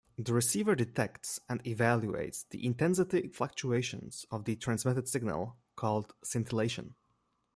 The 0.17 0.33
receiver 0.33 0.73
detects 0.73 1.39
and 1.47 1.63
evaluates 1.63 2.45
the 2.49 2.65
intensity 2.65 3.27
fluctuations 3.27 4.25
of 4.31 4.45
the 4.45 4.55
transmitted 4.55 5.07
signal, 5.07 5.57
called 5.75 6.15
scintillation. 6.23 6.95